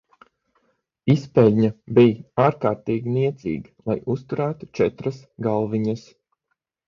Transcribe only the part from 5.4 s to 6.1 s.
galviņas.